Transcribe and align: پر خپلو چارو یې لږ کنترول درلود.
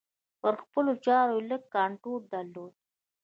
پر 0.41 0.53
خپلو 0.63 0.91
چارو 1.05 1.35
یې 1.39 1.45
لږ 1.49 1.63
کنترول 1.75 2.21
درلود. 2.33 2.73